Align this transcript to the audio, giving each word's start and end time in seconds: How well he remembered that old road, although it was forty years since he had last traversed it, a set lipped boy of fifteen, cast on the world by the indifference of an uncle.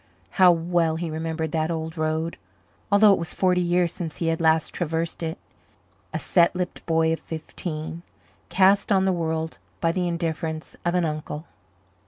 How 0.41 0.51
well 0.51 0.95
he 0.95 1.11
remembered 1.11 1.51
that 1.51 1.69
old 1.69 1.95
road, 1.95 2.37
although 2.91 3.13
it 3.13 3.19
was 3.19 3.35
forty 3.35 3.61
years 3.61 3.91
since 3.93 4.15
he 4.17 4.29
had 4.29 4.41
last 4.41 4.73
traversed 4.73 5.21
it, 5.21 5.37
a 6.11 6.17
set 6.17 6.55
lipped 6.55 6.83
boy 6.87 7.13
of 7.13 7.19
fifteen, 7.19 8.01
cast 8.49 8.91
on 8.91 9.05
the 9.05 9.13
world 9.13 9.59
by 9.79 9.91
the 9.91 10.07
indifference 10.07 10.75
of 10.83 10.95
an 10.95 11.05
uncle. 11.05 11.45